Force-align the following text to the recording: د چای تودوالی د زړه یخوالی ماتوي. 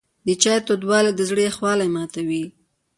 د 0.25 0.27
چای 0.41 0.59
تودوالی 0.67 1.11
د 1.15 1.21
زړه 1.29 1.41
یخوالی 1.47 1.87
ماتوي. 1.95 2.43